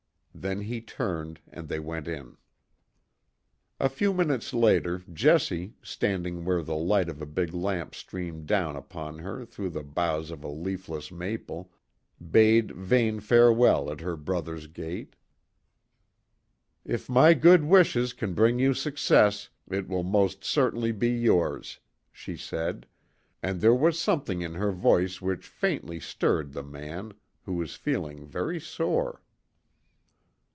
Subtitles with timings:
[0.33, 2.37] Then he turned, and they went in.
[3.79, 8.75] A few minutes later, Jessie, standing where the light of a big lamp streamed down
[8.75, 11.71] upon her through the boughs of a leafless maple,
[12.31, 15.15] bade Vane farewell at her brother's gate.
[16.83, 21.77] "If my good wishes can bring you success, it will most certainly be yours,"
[22.11, 22.87] she said;
[23.43, 27.13] and there was something in her voice which faintly stirred the man,
[27.43, 29.21] who was feeling very sore.